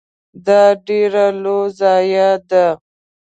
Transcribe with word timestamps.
دا 0.45 0.61
ډیره 0.85 1.25
لوی 1.43 1.67
ضایعه 1.79 2.31
ده. 2.49 2.65